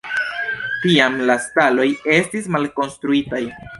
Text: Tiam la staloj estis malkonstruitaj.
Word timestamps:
Tiam 0.85 1.19
la 1.31 1.35
staloj 1.45 1.87
estis 2.17 2.49
malkonstruitaj. 2.57 3.43